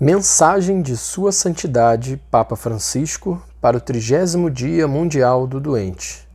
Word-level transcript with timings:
Mensagem 0.00 0.80
de 0.80 0.96
Sua 0.96 1.32
Santidade 1.32 2.22
Papa 2.30 2.54
Francisco 2.54 3.42
para 3.60 3.78
o 3.78 3.80
trigésimo 3.80 4.48
Dia 4.48 4.86
Mundial 4.86 5.44
do 5.44 5.58
Doente. 5.58 6.28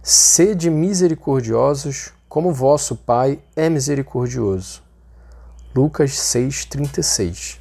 Sede 0.00 0.70
misericordiosos, 0.70 2.12
como 2.28 2.54
vosso 2.54 2.94
Pai 2.94 3.40
é 3.56 3.68
misericordioso. 3.68 4.84
Lucas 5.74 6.12
6,36 6.12 7.58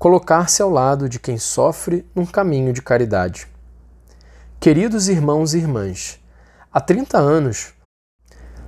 Colocar-se 0.00 0.60
ao 0.60 0.68
lado 0.68 1.08
de 1.08 1.20
quem 1.20 1.38
sofre 1.38 2.04
num 2.12 2.26
caminho 2.26 2.72
de 2.72 2.82
caridade. 2.82 3.46
Queridos 4.58 5.08
irmãos 5.08 5.54
e 5.54 5.58
irmãs, 5.58 6.18
há 6.72 6.80
30 6.80 7.18
anos, 7.18 7.72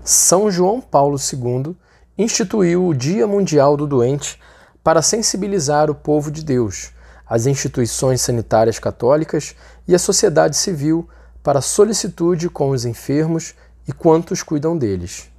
São 0.05 0.49
João 0.49 0.81
Paulo 0.81 1.19
II 1.19 1.75
instituiu 2.17 2.87
o 2.87 2.95
Dia 2.95 3.27
Mundial 3.27 3.77
do 3.77 3.85
Doente 3.85 4.39
para 4.85 5.01
sensibilizar 5.01 5.91
o 5.91 5.95
povo 5.95 6.31
de 6.31 6.45
Deus, 6.45 6.93
as 7.27 7.47
instituições 7.47 8.21
sanitárias 8.21 8.79
católicas 8.79 9.57
e 9.89 9.95
a 9.95 9.99
sociedade 9.99 10.59
civil 10.59 11.09
para 11.43 11.63
solicitude 11.63 12.51
com 12.51 12.69
os 12.69 12.85
enfermos 12.85 13.55
e 13.89 13.93
quantos 13.93 14.43
cuidam 14.43 14.77
deles. 14.77 15.31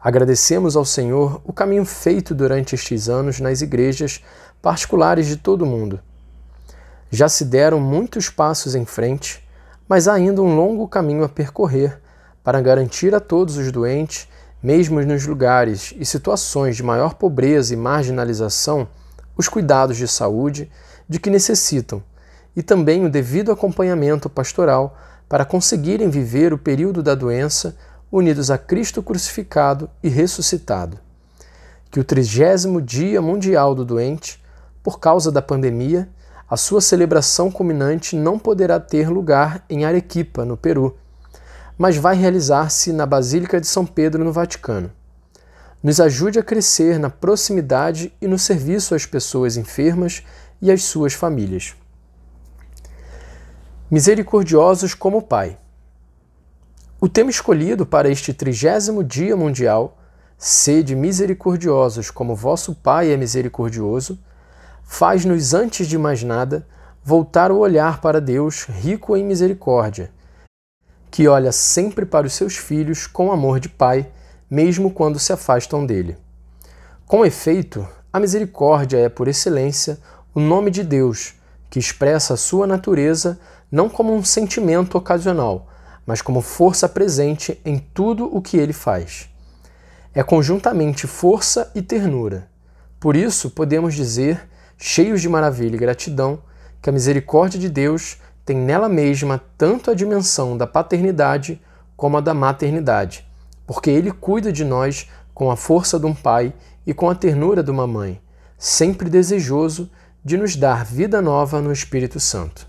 Agradecemos 0.00 0.76
ao 0.76 0.84
Senhor 0.84 1.40
o 1.44 1.52
caminho 1.52 1.84
feito 1.84 2.34
durante 2.34 2.74
estes 2.74 3.08
anos 3.08 3.38
nas 3.38 3.62
igrejas 3.62 4.22
particulares 4.60 5.28
de 5.28 5.36
todo 5.36 5.62
o 5.62 5.66
mundo. 5.66 6.00
Já 7.10 7.28
se 7.28 7.44
deram 7.44 7.78
muitos 7.78 8.28
passos 8.28 8.74
em 8.74 8.84
frente, 8.84 9.46
mas 9.88 10.08
há 10.08 10.14
ainda 10.14 10.42
um 10.42 10.56
longo 10.56 10.88
caminho 10.88 11.22
a 11.22 11.28
percorrer 11.28 12.00
para 12.42 12.60
garantir 12.60 13.14
a 13.14 13.20
todos 13.20 13.56
os 13.56 13.70
doentes 13.70 14.28
mesmo 14.64 14.98
nos 15.02 15.26
lugares 15.26 15.92
e 15.98 16.06
situações 16.06 16.74
de 16.74 16.82
maior 16.82 17.16
pobreza 17.16 17.74
e 17.74 17.76
marginalização, 17.76 18.88
os 19.36 19.46
cuidados 19.46 19.94
de 19.98 20.08
saúde 20.08 20.70
de 21.06 21.20
que 21.20 21.28
necessitam 21.28 22.02
e 22.56 22.62
também 22.62 23.04
o 23.04 23.10
devido 23.10 23.52
acompanhamento 23.52 24.30
pastoral 24.30 24.96
para 25.28 25.44
conseguirem 25.44 26.08
viver 26.08 26.54
o 26.54 26.56
período 26.56 27.02
da 27.02 27.14
doença 27.14 27.76
unidos 28.10 28.50
a 28.50 28.56
Cristo 28.56 29.02
crucificado 29.02 29.90
e 30.02 30.08
ressuscitado. 30.08 30.98
Que 31.90 32.00
o 32.00 32.04
trigésimo 32.04 32.80
Dia 32.80 33.20
Mundial 33.20 33.74
do 33.74 33.84
Doente, 33.84 34.42
por 34.82 34.98
causa 34.98 35.30
da 35.30 35.42
pandemia, 35.42 36.08
a 36.48 36.56
sua 36.56 36.80
celebração 36.80 37.50
culminante 37.50 38.16
não 38.16 38.38
poderá 38.38 38.80
ter 38.80 39.10
lugar 39.10 39.62
em 39.68 39.84
Arequipa, 39.84 40.42
no 40.42 40.56
Peru, 40.56 40.96
mas 41.76 41.96
vai 41.96 42.16
realizar-se 42.16 42.92
na 42.92 43.04
Basílica 43.04 43.60
de 43.60 43.66
São 43.66 43.84
Pedro, 43.84 44.24
no 44.24 44.32
Vaticano. 44.32 44.90
Nos 45.82 46.00
ajude 46.00 46.38
a 46.38 46.42
crescer 46.42 46.98
na 46.98 47.10
proximidade 47.10 48.12
e 48.20 48.26
no 48.26 48.38
serviço 48.38 48.94
às 48.94 49.04
pessoas 49.04 49.56
enfermas 49.56 50.22
e 50.62 50.70
às 50.70 50.84
suas 50.84 51.12
famílias. 51.12 51.74
Misericordiosos 53.90 54.94
como 54.94 55.20
Pai. 55.20 55.58
O 57.00 57.08
tema 57.08 57.28
escolhido 57.28 57.84
para 57.84 58.08
este 58.08 58.32
trigésimo 58.32 59.04
Dia 59.04 59.36
Mundial, 59.36 59.98
Sede 60.36 60.96
misericordiosos 60.96 62.10
como 62.10 62.34
vosso 62.34 62.74
Pai 62.74 63.12
é 63.12 63.16
misericordioso, 63.16 64.18
faz-nos, 64.82 65.54
antes 65.54 65.86
de 65.86 65.96
mais 65.96 66.22
nada, 66.22 66.66
voltar 67.04 67.52
o 67.52 67.58
olhar 67.58 68.00
para 68.00 68.20
Deus 68.20 68.64
rico 68.64 69.16
em 69.16 69.24
misericórdia 69.24 70.10
que 71.14 71.28
olha 71.28 71.52
sempre 71.52 72.04
para 72.04 72.26
os 72.26 72.32
seus 72.32 72.56
filhos 72.56 73.06
com 73.06 73.30
amor 73.30 73.60
de 73.60 73.68
pai, 73.68 74.10
mesmo 74.50 74.90
quando 74.90 75.16
se 75.16 75.32
afastam 75.32 75.86
dele. 75.86 76.16
Com 77.06 77.24
efeito, 77.24 77.86
a 78.12 78.18
misericórdia 78.18 78.96
é, 78.96 79.08
por 79.08 79.28
excelência, 79.28 80.00
o 80.34 80.40
nome 80.40 80.72
de 80.72 80.82
Deus, 80.82 81.34
que 81.70 81.78
expressa 81.78 82.34
a 82.34 82.36
sua 82.36 82.66
natureza 82.66 83.38
não 83.70 83.88
como 83.88 84.12
um 84.12 84.24
sentimento 84.24 84.98
ocasional, 84.98 85.68
mas 86.04 86.20
como 86.20 86.40
força 86.40 86.88
presente 86.88 87.60
em 87.64 87.78
tudo 87.78 88.28
o 88.36 88.42
que 88.42 88.56
ele 88.56 88.72
faz. 88.72 89.30
É 90.12 90.20
conjuntamente 90.24 91.06
força 91.06 91.70
e 91.76 91.80
ternura. 91.80 92.48
Por 92.98 93.14
isso, 93.14 93.50
podemos 93.50 93.94
dizer, 93.94 94.48
cheios 94.76 95.20
de 95.20 95.28
maravilha 95.28 95.76
e 95.76 95.78
gratidão, 95.78 96.40
que 96.82 96.90
a 96.90 96.92
misericórdia 96.92 97.60
de 97.60 97.68
Deus 97.68 98.18
tem 98.44 98.56
nela 98.56 98.88
mesma 98.88 99.42
tanto 99.56 99.90
a 99.90 99.94
dimensão 99.94 100.56
da 100.56 100.66
paternidade 100.66 101.60
como 101.96 102.16
a 102.16 102.20
da 102.20 102.34
maternidade, 102.34 103.26
porque 103.66 103.90
ele 103.90 104.10
cuida 104.10 104.52
de 104.52 104.64
nós 104.64 105.08
com 105.32 105.50
a 105.50 105.56
força 105.56 105.98
de 105.98 106.06
um 106.06 106.14
pai 106.14 106.52
e 106.86 106.92
com 106.92 107.08
a 107.08 107.14
ternura 107.14 107.62
de 107.62 107.70
uma 107.70 107.86
mãe, 107.86 108.20
sempre 108.58 109.08
desejoso 109.08 109.90
de 110.24 110.36
nos 110.36 110.56
dar 110.56 110.84
vida 110.84 111.20
nova 111.20 111.60
no 111.60 111.72
Espírito 111.72 112.20
Santo. 112.20 112.66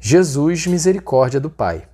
Jesus, 0.00 0.66
misericórdia 0.66 1.40
do 1.40 1.48
Pai. 1.48 1.88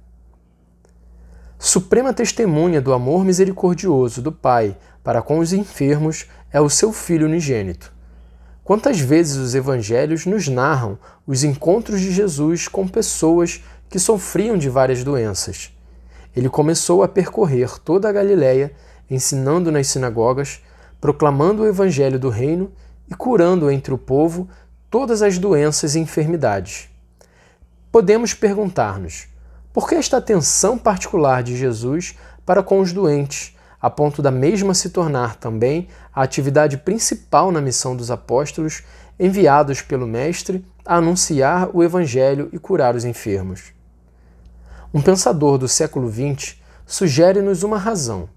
Suprema 1.58 2.12
testemunha 2.12 2.80
do 2.80 2.92
amor 2.92 3.24
misericordioso 3.24 4.20
do 4.22 4.32
Pai 4.32 4.76
para 5.04 5.22
com 5.22 5.38
os 5.38 5.52
enfermos 5.52 6.26
é 6.50 6.60
o 6.60 6.70
seu 6.70 6.92
Filho 6.92 7.26
unigênito. 7.26 7.92
Quantas 8.70 9.00
vezes 9.00 9.36
os 9.36 9.56
evangelhos 9.56 10.26
nos 10.26 10.46
narram 10.46 10.96
os 11.26 11.42
encontros 11.42 12.00
de 12.00 12.12
Jesus 12.12 12.68
com 12.68 12.86
pessoas 12.86 13.64
que 13.88 13.98
sofriam 13.98 14.56
de 14.56 14.70
várias 14.70 15.02
doenças? 15.02 15.76
Ele 16.36 16.48
começou 16.48 17.02
a 17.02 17.08
percorrer 17.08 17.80
toda 17.80 18.08
a 18.08 18.12
Galiléia, 18.12 18.72
ensinando 19.10 19.72
nas 19.72 19.88
sinagogas, 19.88 20.60
proclamando 21.00 21.64
o 21.64 21.66
evangelho 21.66 22.16
do 22.16 22.28
reino 22.28 22.70
e 23.10 23.14
curando 23.16 23.68
entre 23.72 23.92
o 23.92 23.98
povo 23.98 24.48
todas 24.88 25.20
as 25.20 25.36
doenças 25.36 25.96
e 25.96 25.98
enfermidades. 25.98 26.88
Podemos 27.90 28.34
perguntar-nos: 28.34 29.26
por 29.72 29.88
que 29.88 29.96
esta 29.96 30.18
atenção 30.18 30.78
particular 30.78 31.42
de 31.42 31.56
Jesus 31.56 32.14
para 32.46 32.62
com 32.62 32.78
os 32.78 32.92
doentes, 32.92 33.52
a 33.80 33.88
ponto 33.88 34.20
da 34.20 34.30
mesma 34.30 34.74
se 34.74 34.90
tornar 34.90 35.36
também 35.36 35.88
a 36.14 36.22
atividade 36.22 36.76
principal 36.76 37.50
na 37.50 37.60
missão 37.60 37.96
dos 37.96 38.10
apóstolos 38.10 38.82
enviados 39.18 39.80
pelo 39.80 40.06
Mestre 40.06 40.64
a 40.84 40.96
anunciar 40.96 41.70
o 41.72 41.82
Evangelho 41.82 42.48
e 42.52 42.58
curar 42.58 42.94
os 42.94 43.04
enfermos. 43.04 43.72
Um 44.92 45.00
pensador 45.00 45.56
do 45.56 45.68
século 45.68 46.10
XX 46.10 46.56
sugere-nos 46.84 47.62
uma 47.62 47.78
razão. 47.78 48.28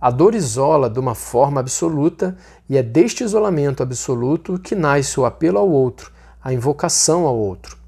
A 0.00 0.10
dor 0.10 0.34
isola 0.34 0.90
de 0.90 0.98
uma 0.98 1.14
forma 1.14 1.60
absoluta 1.60 2.36
e 2.68 2.76
é 2.76 2.82
deste 2.82 3.24
isolamento 3.24 3.82
absoluto 3.82 4.58
que 4.58 4.74
nasce 4.74 5.18
o 5.18 5.24
apelo 5.24 5.58
ao 5.58 5.70
outro, 5.70 6.12
a 6.42 6.52
invocação 6.52 7.24
ao 7.24 7.36
outro. 7.36 7.81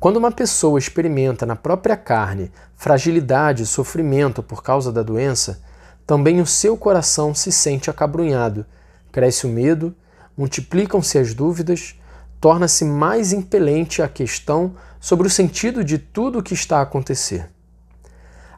Quando 0.00 0.16
uma 0.16 0.32
pessoa 0.32 0.78
experimenta 0.78 1.44
na 1.44 1.54
própria 1.54 1.94
carne 1.94 2.50
fragilidade 2.74 3.64
e 3.64 3.66
sofrimento 3.66 4.42
por 4.42 4.62
causa 4.62 4.90
da 4.90 5.02
doença, 5.02 5.62
também 6.06 6.40
o 6.40 6.46
seu 6.46 6.74
coração 6.74 7.34
se 7.34 7.52
sente 7.52 7.90
acabrunhado, 7.90 8.64
cresce 9.12 9.46
o 9.46 9.50
medo, 9.50 9.94
multiplicam-se 10.34 11.18
as 11.18 11.34
dúvidas, 11.34 12.00
torna-se 12.40 12.82
mais 12.82 13.34
impelente 13.34 14.00
a 14.00 14.08
questão 14.08 14.74
sobre 14.98 15.26
o 15.26 15.30
sentido 15.30 15.84
de 15.84 15.98
tudo 15.98 16.38
o 16.38 16.42
que 16.42 16.54
está 16.54 16.78
a 16.78 16.82
acontecer. 16.82 17.50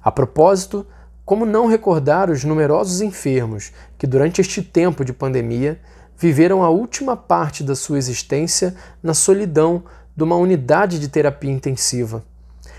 A 0.01 0.13
propósito, 0.13 0.87
como 1.25 1.45
não 1.45 1.67
recordar 1.67 2.31
os 2.31 2.45
numerosos 2.45 3.01
enfermos 3.01 3.73
que, 3.99 4.07
durante 4.07 4.41
este 4.41 4.63
tempo 4.63 5.05
de 5.05 5.13
pandemia, 5.13 5.81
viveram 6.17 6.63
a 6.63 6.71
última 6.71 7.17
parte 7.17 7.65
da 7.65 7.75
sua 7.75 7.99
existência 7.99 8.77
na 9.03 9.13
solidão 9.13 9.83
de 10.17 10.23
uma 10.23 10.37
unidade 10.37 10.99
de 10.99 11.09
terapia 11.09 11.50
intensiva. 11.50 12.23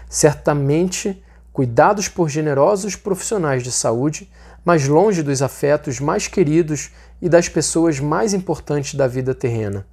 Certamente 0.09 1.21
cuidados 1.51 2.07
por 2.07 2.29
generosos 2.29 2.95
profissionais 2.95 3.63
de 3.63 3.71
saúde, 3.71 4.29
mas 4.66 4.88
longe 4.88 5.21
dos 5.21 5.41
afetos 5.41 6.00
mais 6.00 6.27
queridos 6.27 6.91
e 7.21 7.30
das 7.30 7.47
pessoas 7.47 8.00
mais 8.00 8.33
importantes 8.33 8.95
da 8.95 9.07
vida 9.07 9.35
terrena. 9.35 9.85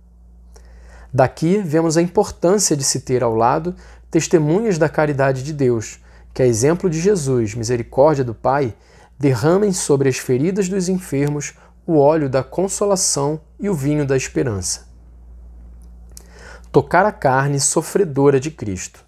Daqui 1.13 1.59
vemos 1.59 1.97
a 1.97 2.03
importância 2.03 2.77
de 2.77 2.85
se 2.85 3.01
ter 3.01 3.23
ao 3.23 3.35
lado 3.35 3.75
testemunhas 4.11 4.79
da 4.79 4.89
caridade 4.89 5.43
de 5.43 5.53
Deus, 5.53 6.01
que, 6.33 6.43
a 6.43 6.47
exemplo 6.47 6.89
de 6.89 7.01
Jesus, 7.01 7.55
misericórdia 7.55 8.25
do 8.25 8.35
Pai, 8.35 8.75
derramem 9.19 9.73
sobre 9.73 10.09
as 10.09 10.17
feridas 10.17 10.69
dos 10.69 10.89
enfermos 10.89 11.55
o 11.87 11.99
óleo 11.99 12.29
da 12.29 12.43
consolação 12.43 13.41
e 13.59 13.69
o 13.69 13.75
vinho 13.75 14.07
da 14.07 14.17
esperança 14.17 14.90
tocar 16.73 17.05
a 17.05 17.11
carne 17.11 17.59
sofredora 17.59 18.39
de 18.39 18.49
Cristo. 18.49 19.05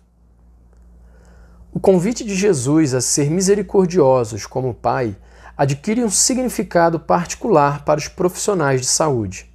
O 1.72 1.78
convite 1.78 2.24
de 2.24 2.34
Jesus 2.34 2.92
a 2.92 3.00
ser 3.00 3.30
misericordiosos 3.30 4.46
como 4.46 4.74
Pai 4.74 5.16
adquire 5.56 6.02
um 6.02 6.10
significado 6.10 6.98
particular 6.98 7.84
para 7.84 8.00
os 8.00 8.08
profissionais 8.08 8.80
de 8.80 8.88
saúde. 8.88 9.48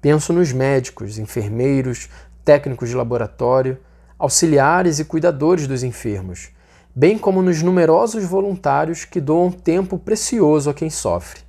Penso 0.00 0.32
nos 0.32 0.52
médicos, 0.52 1.18
enfermeiros, 1.18 2.08
técnicos 2.44 2.88
de 2.88 2.96
laboratório, 2.96 3.78
auxiliares 4.18 4.98
e 4.98 5.04
cuidadores 5.04 5.66
dos 5.66 5.82
enfermos, 5.82 6.48
bem 6.94 7.18
como 7.18 7.42
nos 7.42 7.62
numerosos 7.62 8.24
voluntários 8.24 9.04
que 9.04 9.20
doam 9.20 9.50
tempo 9.50 9.98
precioso 9.98 10.70
a 10.70 10.74
quem 10.74 10.88
sofre. 10.88 11.42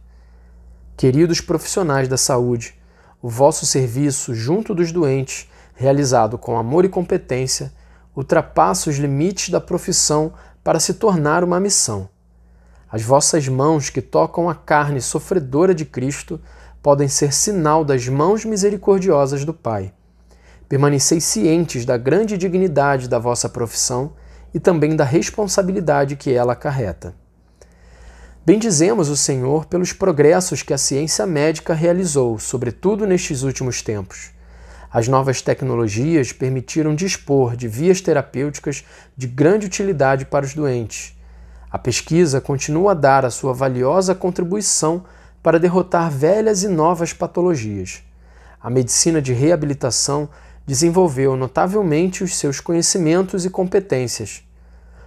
Queridos 0.98 1.40
profissionais 1.40 2.10
da 2.10 2.18
saúde, 2.18 2.76
o 3.22 3.30
vosso 3.30 3.66
serviço 3.66 4.36
junto 4.36 4.76
dos 4.76 4.92
doentes, 4.92 5.48
realizado 5.80 6.38
com 6.38 6.58
amor 6.58 6.84
e 6.84 6.90
competência, 6.90 7.72
ultrapassa 8.14 8.90
os 8.90 8.98
limites 8.98 9.48
da 9.48 9.62
profissão 9.62 10.34
para 10.62 10.78
se 10.78 10.96
tornar 10.96 11.42
uma 11.42 11.58
missão. 11.58 12.10
As 12.92 13.02
vossas 13.02 13.48
mãos 13.48 13.90
que 13.90 14.02
tocam 14.02 14.50
a 14.50 14.56
carne 14.56 15.00
sofredora 15.00 15.74
de 15.74 15.86
Cristo 15.86 16.38
podem 16.84 17.08
ser 17.08 17.32
sinal 17.32 17.86
das 17.86 18.10
mãos 18.10 18.44
misericordiosas 18.44 19.46
do 19.46 19.54
Pai. 19.54 19.94
Permaneceis 20.68 21.24
cientes 21.24 21.86
da 21.86 21.96
grande 21.96 22.38
dignidade 22.38 23.08
da 23.08 23.18
vossa 23.18 23.48
profissão 23.48 24.12
e 24.54 24.60
também 24.60 24.98
da 24.98 25.06
responsabilidade 25.06 26.18
que 26.18 26.34
ela 26.34 26.52
acarreta. 26.52 27.16
Bendizemos 28.46 29.08
o 29.08 29.16
Senhor 29.16 29.66
pelos 29.66 29.94
progressos 29.94 30.62
que 30.62 30.74
a 30.74 30.78
ciência 30.78 31.26
médica 31.26 31.74
realizou, 31.74 32.38
sobretudo 32.38 33.08
nestes 33.08 33.44
últimos 33.44 33.82
tempos. 33.82 34.38
As 34.92 35.08
novas 35.08 35.40
tecnologias 35.42 36.32
permitiram 36.34 36.96
dispor 36.96 37.56
de 37.56 37.68
vias 37.68 38.02
terapêuticas 38.02 38.84
de 39.16 39.28
grande 39.28 39.68
utilidade 39.68 40.26
para 40.26 40.46
os 40.46 40.56
doentes. 40.56 41.16
A 41.72 41.78
pesquisa 41.78 42.42
continua 42.42 42.92
a 42.92 42.96
dar 42.96 43.24
a 43.24 43.30
sua 43.30 43.54
valiosa 43.54 44.16
contribuição 44.16 45.06
para 45.44 45.60
derrotar 45.60 46.10
velhas 46.10 46.64
e 46.64 46.68
novas 46.68 47.14
patologias. 47.14 48.02
A 48.60 48.68
medicina 48.68 49.22
de 49.22 49.32
reabilitação 49.32 50.28
desenvolveu 50.66 51.36
notavelmente 51.36 52.24
os 52.24 52.36
seus 52.36 52.60
conhecimentos 52.60 53.46
e 53.46 53.50
competências. 53.50 54.44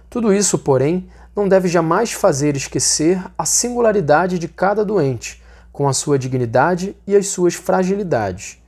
Tudo 0.09 0.33
isso, 0.33 0.57
porém, 0.59 1.09
não 1.35 1.47
deve 1.47 1.67
jamais 1.67 2.13
fazer 2.13 2.55
esquecer 2.55 3.21
a 3.37 3.43
singularidade 3.43 4.39
de 4.39 4.47
cada 4.47 4.85
doente, 4.85 5.43
com 5.73 5.89
a 5.89 5.93
sua 5.93 6.17
dignidade 6.17 6.95
e 7.05 7.15
as 7.15 7.27
suas 7.27 7.55
fragilidades. 7.55 8.62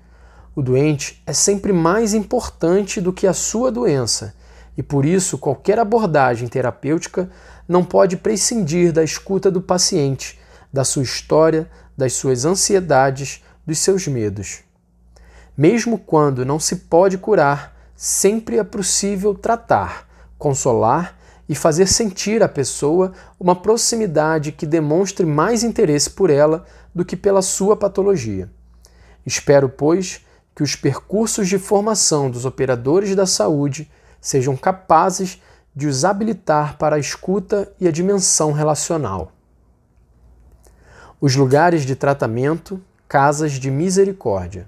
O 0.55 0.61
doente 0.61 1.21
é 1.27 1.33
sempre 1.33 1.73
mais 1.73 2.13
importante 2.13 3.01
do 3.01 3.11
que 3.11 3.27
a 3.27 3.33
sua 3.33 3.69
doença, 3.69 4.33
e 4.77 4.81
por 4.81 5.05
isso 5.05 5.37
qualquer 5.37 5.77
abordagem 5.77 6.47
terapêutica 6.47 7.29
não 7.67 7.83
pode 7.83 8.15
prescindir 8.15 8.93
da 8.93 9.03
escuta 9.03 9.51
do 9.51 9.61
paciente, 9.61 10.39
da 10.71 10.85
sua 10.85 11.03
história, 11.03 11.69
das 11.97 12.13
suas 12.13 12.45
ansiedades, 12.45 13.43
dos 13.67 13.79
seus 13.79 14.07
medos. 14.07 14.59
Mesmo 15.57 15.97
quando 15.97 16.45
não 16.45 16.59
se 16.59 16.77
pode 16.77 17.17
curar, 17.17 17.75
sempre 17.93 18.57
é 18.57 18.63
possível 18.63 19.35
tratar, 19.35 20.07
consolar 20.37 21.17
e 21.49 21.55
fazer 21.55 21.87
sentir 21.87 22.41
à 22.41 22.47
pessoa 22.47 23.11
uma 23.37 23.55
proximidade 23.55 24.53
que 24.53 24.65
demonstre 24.65 25.25
mais 25.25 25.63
interesse 25.63 26.09
por 26.09 26.29
ela 26.29 26.65
do 26.93 27.03
que 27.03 27.17
pela 27.17 27.41
sua 27.41 27.75
patologia. 27.75 28.49
Espero, 29.25 29.67
pois, 29.67 30.24
que 30.55 30.63
os 30.63 30.75
percursos 30.75 31.49
de 31.49 31.59
formação 31.59 32.31
dos 32.31 32.45
operadores 32.45 33.13
da 33.13 33.25
saúde 33.25 33.91
sejam 34.21 34.55
capazes 34.55 35.41
de 35.75 35.85
os 35.85 36.05
habilitar 36.05 36.77
para 36.77 36.95
a 36.95 36.99
escuta 36.99 37.71
e 37.79 37.87
a 37.87 37.91
dimensão 37.91 38.53
relacional. 38.53 39.33
Os 41.19 41.35
lugares 41.35 41.85
de 41.85 41.95
tratamento, 41.95 42.81
casas 43.07 43.53
de 43.53 43.69
misericórdia. 43.69 44.67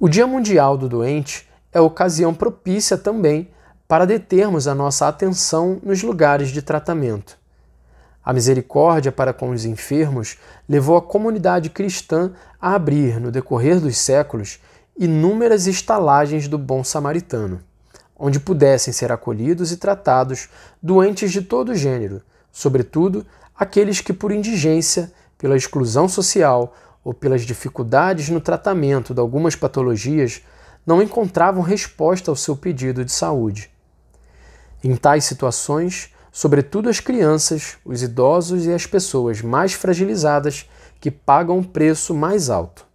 O 0.00 0.08
Dia 0.08 0.26
Mundial 0.26 0.78
do 0.78 0.88
Doente 0.88 1.46
é 1.72 1.80
ocasião 1.80 2.32
propícia 2.32 2.96
também 2.96 3.50
para 3.86 4.06
determos 4.06 4.66
a 4.66 4.74
nossa 4.74 5.06
atenção 5.06 5.80
nos 5.82 6.02
lugares 6.02 6.48
de 6.48 6.62
tratamento. 6.62 7.38
A 8.28 8.32
misericórdia 8.34 9.10
para 9.10 9.32
com 9.32 9.48
os 9.52 9.64
enfermos 9.64 10.36
levou 10.68 10.98
a 10.98 11.00
comunidade 11.00 11.70
cristã 11.70 12.30
a 12.60 12.74
abrir, 12.74 13.18
no 13.18 13.32
decorrer 13.32 13.80
dos 13.80 13.96
séculos, 13.96 14.60
inúmeras 14.98 15.66
estalagens 15.66 16.46
do 16.46 16.58
bom 16.58 16.84
samaritano, 16.84 17.58
onde 18.18 18.38
pudessem 18.38 18.92
ser 18.92 19.10
acolhidos 19.10 19.72
e 19.72 19.78
tratados 19.78 20.50
doentes 20.82 21.32
de 21.32 21.40
todo 21.40 21.74
gênero, 21.74 22.20
sobretudo 22.52 23.24
aqueles 23.58 24.02
que, 24.02 24.12
por 24.12 24.30
indigência, 24.30 25.10
pela 25.38 25.56
exclusão 25.56 26.06
social 26.06 26.76
ou 27.02 27.14
pelas 27.14 27.46
dificuldades 27.46 28.28
no 28.28 28.42
tratamento 28.42 29.14
de 29.14 29.20
algumas 29.20 29.56
patologias, 29.56 30.42
não 30.84 31.00
encontravam 31.00 31.62
resposta 31.62 32.30
ao 32.30 32.36
seu 32.36 32.54
pedido 32.54 33.06
de 33.06 33.10
saúde. 33.10 33.70
Em 34.84 34.94
tais 34.96 35.24
situações, 35.24 36.12
sobretudo 36.38 36.88
as 36.88 37.00
crianças, 37.00 37.78
os 37.84 38.00
idosos 38.00 38.64
e 38.64 38.72
as 38.72 38.86
pessoas 38.86 39.42
mais 39.42 39.72
fragilizadas 39.72 40.70
que 41.00 41.10
pagam 41.10 41.58
um 41.58 41.64
preço 41.64 42.14
mais 42.14 42.48
alto. 42.48 42.86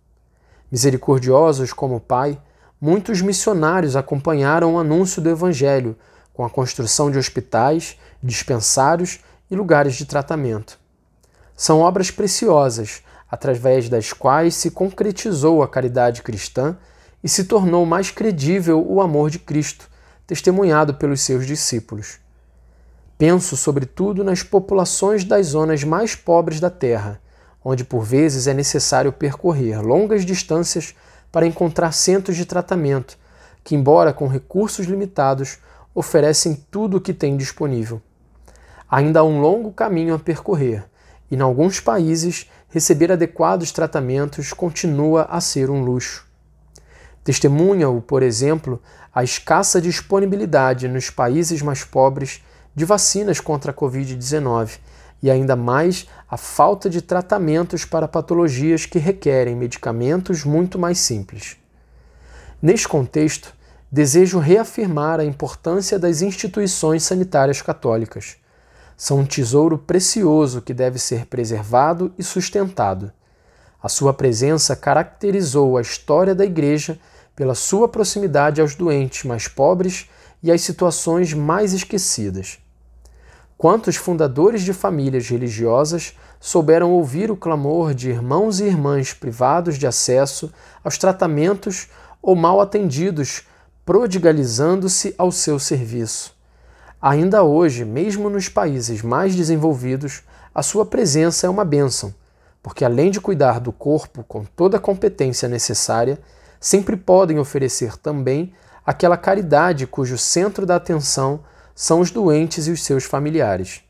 Misericordiosos 0.71 1.73
como 1.73 1.97
o 1.97 1.99
Pai, 1.99 2.41
muitos 2.79 3.21
missionários 3.21 3.97
acompanharam 3.97 4.75
o 4.75 4.79
anúncio 4.79 5.21
do 5.21 5.29
Evangelho 5.29 5.93
com 6.33 6.45
a 6.45 6.49
construção 6.49 7.11
de 7.11 7.17
hospitais, 7.17 7.99
dispensários 8.23 9.19
e 9.51 9.55
lugares 9.57 9.95
de 9.95 10.05
tratamento. 10.05 10.79
São 11.53 11.81
obras 11.81 12.09
preciosas, 12.09 13.03
através 13.29 13.89
das 13.89 14.13
quais 14.13 14.55
se 14.55 14.71
concretizou 14.71 15.61
a 15.61 15.67
caridade 15.67 16.21
cristã 16.21 16.77
e 17.21 17.27
se 17.27 17.43
tornou 17.43 17.85
mais 17.85 18.09
credível 18.09 18.81
o 18.89 19.01
amor 19.01 19.29
de 19.29 19.39
Cristo, 19.39 19.89
testemunhado 20.25 20.93
pelos 20.93 21.19
seus 21.19 21.45
discípulos. 21.45 22.22
Penso 23.17 23.55
sobretudo 23.55 24.23
nas 24.23 24.43
populações 24.43 25.23
das 25.23 25.47
zonas 25.47 25.83
mais 25.83 26.15
pobres 26.15 26.59
da 26.59 26.69
terra, 26.69 27.21
onde 27.63 27.83
por 27.83 28.03
vezes 28.03 28.47
é 28.47 28.53
necessário 28.53 29.13
percorrer 29.13 29.81
longas 29.81 30.25
distâncias 30.25 30.95
para 31.31 31.47
encontrar 31.47 31.91
centros 31.91 32.35
de 32.35 32.45
tratamento, 32.45 33.17
que, 33.63 33.75
embora 33.75 34.11
com 34.13 34.27
recursos 34.27 34.85
limitados, 34.85 35.57
oferecem 35.95 36.55
tudo 36.69 36.97
o 36.97 37.01
que 37.01 37.13
têm 37.13 37.37
disponível. 37.37 38.01
Ainda 38.89 39.21
há 39.21 39.23
um 39.23 39.39
longo 39.39 39.71
caminho 39.71 40.13
a 40.13 40.19
percorrer, 40.19 40.83
e 41.31 41.35
em 41.35 41.41
alguns 41.41 41.79
países 41.79 42.49
receber 42.69 43.11
adequados 43.11 43.71
tratamentos 43.71 44.51
continua 44.51 45.23
a 45.23 45.39
ser 45.39 45.69
um 45.69 45.83
luxo. 45.83 46.25
Testemunha-o, 47.23 48.01
por 48.01 48.21
exemplo, 48.21 48.81
a 49.13 49.23
escassa 49.23 49.79
disponibilidade 49.79 50.87
nos 50.87 51.09
países 51.09 51.61
mais 51.61 51.83
pobres 51.83 52.43
de 52.75 52.85
vacinas 52.85 53.39
contra 53.39 53.71
a 53.71 53.73
Covid-19 53.73 54.79
e 55.21 55.31
ainda 55.31 55.55
mais 55.55 56.07
a 56.29 56.35
falta 56.35 56.89
de 56.89 57.01
tratamentos 57.01 57.85
para 57.85 58.07
patologias 58.07 58.85
que 58.85 58.99
requerem 58.99 59.55
medicamentos 59.55 60.43
muito 60.43 60.77
mais 60.77 60.99
simples. 60.99 61.57
Neste 62.61 62.87
contexto, 62.87 63.53
desejo 63.91 64.39
reafirmar 64.39 65.19
a 65.19 65.25
importância 65.25 65.99
das 65.99 66.21
instituições 66.21 67.03
sanitárias 67.03 67.61
católicas. 67.61 68.37
São 68.97 69.19
um 69.19 69.25
tesouro 69.25 69.77
precioso 69.77 70.61
que 70.61 70.73
deve 70.73 70.97
ser 70.97 71.25
preservado 71.27 72.13
e 72.17 72.23
sustentado. 72.23 73.11
A 73.81 73.89
sua 73.89 74.13
presença 74.13 74.75
caracterizou 74.75 75.77
a 75.77 75.81
história 75.81 76.33
da 76.33 76.45
Igreja 76.45 76.99
pela 77.35 77.53
sua 77.53 77.87
proximidade 77.87 78.61
aos 78.61 78.75
doentes 78.75 79.25
mais 79.25 79.47
pobres 79.47 80.09
e 80.41 80.51
às 80.51 80.61
situações 80.61 81.33
mais 81.33 81.73
esquecidas. 81.73 82.62
Quantos 83.63 83.95
fundadores 83.95 84.61
de 84.61 84.73
famílias 84.73 85.29
religiosas 85.29 86.17
souberam 86.37 86.91
ouvir 86.91 87.31
o 87.31 87.37
clamor 87.37 87.93
de 87.93 88.09
irmãos 88.09 88.59
e 88.59 88.65
irmãs 88.65 89.13
privados 89.13 89.77
de 89.77 89.87
acesso 89.87 90.51
aos 90.83 90.97
tratamentos 90.97 91.87
ou 92.21 92.35
mal 92.35 92.59
atendidos, 92.59 93.43
prodigalizando-se 93.85 95.15
ao 95.17 95.31
seu 95.31 95.57
serviço? 95.59 96.35
Ainda 97.01 97.41
hoje, 97.43 97.85
mesmo 97.85 98.29
nos 98.29 98.49
países 98.49 99.01
mais 99.01 99.33
desenvolvidos, 99.33 100.23
a 100.53 100.61
sua 100.61 100.85
presença 100.85 101.47
é 101.47 101.49
uma 101.49 101.63
bênção, 101.63 102.13
porque 102.61 102.83
além 102.83 103.11
de 103.11 103.21
cuidar 103.21 103.61
do 103.61 103.71
corpo 103.71 104.25
com 104.25 104.43
toda 104.43 104.75
a 104.75 104.81
competência 104.81 105.47
necessária, 105.47 106.19
sempre 106.59 106.97
podem 106.97 107.39
oferecer 107.39 107.95
também 107.95 108.51
aquela 108.85 109.15
caridade 109.15 109.87
cujo 109.87 110.17
centro 110.17 110.65
da 110.65 110.75
atenção 110.75 111.39
são 111.75 111.99
os 111.99 112.11
doentes 112.11 112.67
e 112.67 112.71
os 112.71 112.83
seus 112.83 113.03
familiares. 113.03 113.83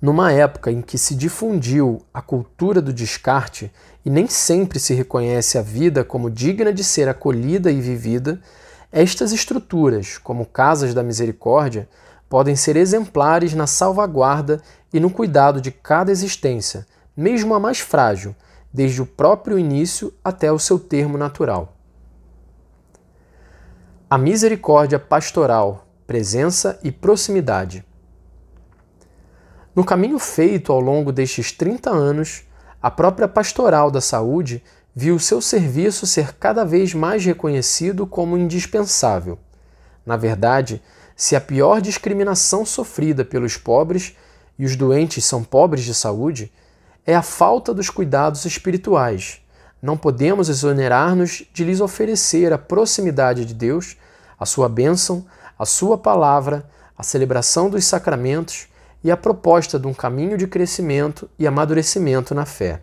Numa 0.00 0.32
época 0.32 0.72
em 0.72 0.82
que 0.82 0.98
se 0.98 1.14
difundiu 1.14 2.04
a 2.12 2.20
cultura 2.20 2.82
do 2.82 2.92
descarte 2.92 3.72
e 4.04 4.10
nem 4.10 4.26
sempre 4.26 4.80
se 4.80 4.94
reconhece 4.94 5.56
a 5.56 5.62
vida 5.62 6.02
como 6.02 6.28
digna 6.28 6.72
de 6.72 6.82
ser 6.82 7.08
acolhida 7.08 7.70
e 7.70 7.80
vivida, 7.80 8.40
estas 8.90 9.32
estruturas, 9.32 10.18
como 10.18 10.44
casas 10.44 10.92
da 10.92 11.02
misericórdia, 11.02 11.88
podem 12.28 12.56
ser 12.56 12.76
exemplares 12.76 13.54
na 13.54 13.66
salvaguarda 13.66 14.60
e 14.92 14.98
no 14.98 15.08
cuidado 15.08 15.60
de 15.60 15.70
cada 15.70 16.10
existência, 16.10 16.84
mesmo 17.16 17.54
a 17.54 17.60
mais 17.60 17.78
frágil, 17.78 18.34
desde 18.72 19.00
o 19.00 19.06
próprio 19.06 19.58
início 19.58 20.12
até 20.24 20.50
o 20.50 20.58
seu 20.58 20.78
termo 20.78 21.16
natural. 21.16 21.76
A 24.10 24.18
misericórdia 24.18 24.98
pastoral, 24.98 25.86
presença 26.12 26.78
e 26.84 26.92
proximidade. 26.92 27.82
No 29.74 29.82
caminho 29.82 30.18
feito 30.18 30.70
ao 30.70 30.78
longo 30.78 31.10
destes 31.10 31.52
30 31.52 31.88
anos, 31.88 32.44
a 32.82 32.90
própria 32.90 33.26
Pastoral 33.26 33.90
da 33.90 34.02
Saúde 34.02 34.62
viu 34.94 35.18
seu 35.18 35.40
serviço 35.40 36.06
ser 36.06 36.34
cada 36.34 36.66
vez 36.66 36.92
mais 36.92 37.24
reconhecido 37.24 38.06
como 38.06 38.36
indispensável. 38.36 39.38
Na 40.04 40.18
verdade, 40.18 40.82
se 41.16 41.34
a 41.34 41.40
pior 41.40 41.80
discriminação 41.80 42.66
sofrida 42.66 43.24
pelos 43.24 43.56
pobres, 43.56 44.14
e 44.58 44.66
os 44.66 44.76
doentes 44.76 45.24
são 45.24 45.42
pobres 45.42 45.82
de 45.82 45.94
saúde, 45.94 46.52
é 47.06 47.14
a 47.14 47.22
falta 47.22 47.72
dos 47.72 47.88
cuidados 47.88 48.44
espirituais. 48.44 49.40
Não 49.80 49.96
podemos 49.96 50.50
exonerar-nos 50.50 51.42
de 51.54 51.64
lhes 51.64 51.80
oferecer 51.80 52.52
a 52.52 52.58
proximidade 52.58 53.46
de 53.46 53.54
Deus, 53.54 53.96
a 54.38 54.44
sua 54.44 54.68
bênção, 54.68 55.24
a 55.62 55.64
sua 55.64 55.96
palavra, 55.96 56.68
a 56.98 57.04
celebração 57.04 57.70
dos 57.70 57.84
sacramentos 57.84 58.66
e 59.04 59.12
a 59.12 59.16
proposta 59.16 59.78
de 59.78 59.86
um 59.86 59.94
caminho 59.94 60.36
de 60.36 60.48
crescimento 60.48 61.30
e 61.38 61.46
amadurecimento 61.46 62.34
na 62.34 62.44
fé. 62.44 62.82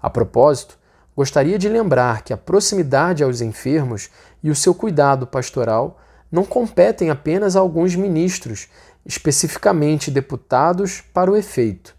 A 0.00 0.08
propósito, 0.08 0.78
gostaria 1.16 1.58
de 1.58 1.68
lembrar 1.68 2.22
que 2.22 2.32
a 2.32 2.36
proximidade 2.36 3.24
aos 3.24 3.40
enfermos 3.40 4.08
e 4.40 4.50
o 4.50 4.54
seu 4.54 4.72
cuidado 4.72 5.26
pastoral 5.26 5.98
não 6.30 6.44
competem 6.44 7.10
apenas 7.10 7.56
a 7.56 7.60
alguns 7.60 7.96
ministros, 7.96 8.68
especificamente 9.04 10.12
deputados 10.12 11.02
para 11.12 11.28
o 11.28 11.36
efeito. 11.36 11.92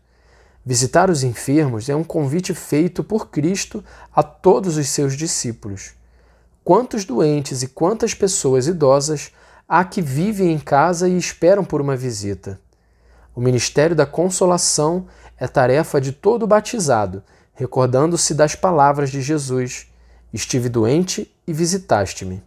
Visitar 0.65 1.09
os 1.09 1.21
enfermos 1.21 1.89
é 1.89 1.95
um 1.97 2.03
convite 2.03 2.53
feito 2.53 3.03
por 3.03 3.27
Cristo 3.27 3.83
a 4.15 4.23
todos 4.23 4.77
os 4.77 4.87
seus 4.87 5.17
discípulos. 5.17 5.95
Quantos 6.63 7.03
doentes 7.03 7.61
e 7.61 7.67
quantas 7.67 8.13
pessoas 8.13 8.67
idosas 8.67 9.33
há 9.67 9.83
que 9.83 10.01
vivem 10.01 10.51
em 10.51 10.59
casa 10.59 11.07
e 11.07 11.17
esperam 11.17 11.63
por 11.63 11.81
uma 11.81 11.95
visita? 11.95 12.59
O 13.35 13.41
ministério 13.41 13.95
da 13.95 14.05
consolação 14.05 15.07
é 15.37 15.47
tarefa 15.47 15.99
de 15.99 16.11
todo 16.11 16.47
batizado, 16.47 17.23
recordando-se 17.53 18.33
das 18.33 18.55
palavras 18.55 19.09
de 19.09 19.21
Jesus: 19.21 19.87
Estive 20.33 20.69
doente 20.69 21.33
e 21.45 21.53
visitaste-me. 21.53 22.43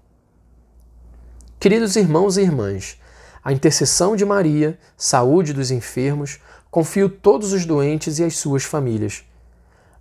Queridos 1.61 1.97
irmãos 1.97 2.37
e 2.37 2.43
irmãs, 2.43 3.01
a 3.43 3.53
intercessão 3.53 4.15
de 4.15 4.25
Maria, 4.25 4.79
saúde 4.97 5.53
dos 5.53 5.71
enfermos, 5.71 6.39
confio 6.71 7.09
todos 7.09 7.53
os 7.53 7.67
doentes 7.67 8.19
e 8.19 8.25
as 8.25 8.37
suas 8.37 8.63
famílias. 8.63 9.25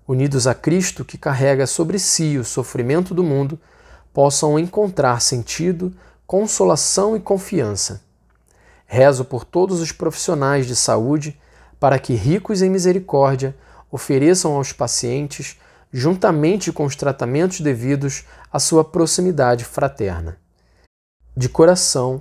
Unidos 0.07 0.47
a 0.47 0.53
Cristo, 0.53 1.03
que 1.03 1.17
carrega 1.17 1.65
sobre 1.67 1.99
si 1.99 2.37
o 2.37 2.45
sofrimento 2.45 3.13
do 3.13 3.23
mundo, 3.23 3.59
possam 4.13 4.57
encontrar 4.57 5.19
sentido, 5.19 5.93
consolação 6.27 7.15
e 7.15 7.19
confiança. 7.19 8.03
Rezo 8.85 9.25
por 9.25 9.43
todos 9.43 9.79
os 9.81 9.91
profissionais 9.91 10.67
de 10.67 10.75
saúde 10.75 11.39
para 11.79 11.97
que, 11.97 12.13
ricos 12.13 12.61
em 12.61 12.69
misericórdia, 12.69 13.55
ofereçam 13.89 14.55
aos 14.55 14.71
pacientes, 14.71 15.57
juntamente 15.91 16.71
com 16.71 16.85
os 16.85 16.95
tratamentos 16.95 17.61
devidos, 17.61 18.25
a 18.51 18.59
sua 18.59 18.83
proximidade 18.83 19.63
fraterna 19.65 20.37
de 21.37 21.47
coração, 21.47 22.19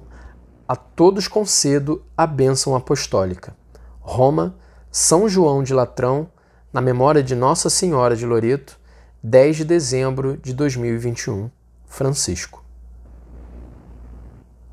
a 0.68 0.76
todos 0.76 1.26
concedo 1.26 2.04
a 2.14 2.26
bênção 2.26 2.76
apostólica. 2.76 3.56
Roma, 4.00 4.54
São 4.90 5.26
João 5.26 5.62
de 5.62 5.72
Latrão, 5.72 6.28
na 6.70 6.82
memória 6.82 7.22
de 7.22 7.34
Nossa 7.34 7.70
Senhora 7.70 8.14
de 8.14 8.26
Loreto, 8.26 8.78
10 9.22 9.56
de 9.56 9.64
dezembro 9.64 10.36
de 10.36 10.52
2021. 10.52 11.50
Francisco. 11.86 12.65